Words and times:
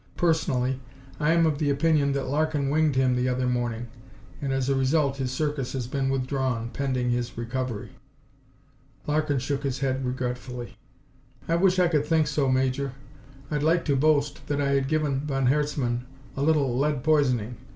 Personally, 0.17 0.79
I 1.19 1.31
am 1.33 1.45
of 1.45 1.59
the 1.59 1.69
opinion 1.69 2.13
that 2.13 2.25
Larkin 2.25 2.71
winged 2.71 2.95
him 2.95 3.15
the 3.15 3.29
other 3.29 3.45
morning, 3.45 3.85
and 4.41 4.51
as 4.51 4.67
a 4.67 4.73
result 4.73 5.17
his 5.17 5.29
Circus 5.29 5.73
has 5.73 5.85
been 5.85 6.09
withdrawn, 6.09 6.71
pending 6.73 7.11
his 7.11 7.37
recovery." 7.37 7.89
Larkin 9.05 9.37
shook 9.37 9.61
his 9.61 9.77
head 9.77 10.03
regretfully. 10.03 10.75
"I 11.47 11.55
wish 11.55 11.77
I 11.77 11.87
could 11.87 12.07
think 12.07 12.25
so, 12.25 12.49
Major. 12.49 12.93
I'd 13.51 13.61
like 13.61 13.85
to 13.85 13.95
boast 13.95 14.47
that 14.47 14.59
I 14.59 14.69
had 14.69 14.87
given 14.87 15.19
von 15.19 15.45
Herzmann 15.45 16.07
a 16.35 16.41
little 16.41 16.75
lead 16.75 17.03
poisoning. 17.03 17.57